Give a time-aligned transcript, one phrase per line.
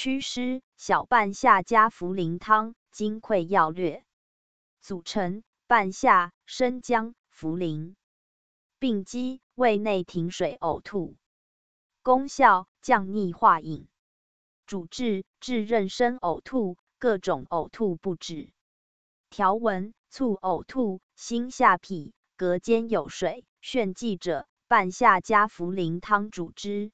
[0.00, 4.04] 祛湿小半夏加茯苓汤，金匮要略。
[4.80, 7.96] 组成：半夏、生姜、茯苓。
[8.78, 11.16] 病机：胃内停水呕吐。
[12.04, 13.88] 功效：降逆化饮。
[14.68, 18.52] 主治：治妊娠呕吐，各种呕吐不止。
[19.30, 26.92] 条文：促呕吐，心下痞，膈间有水，炫悸者，半夏加茯苓汤主之。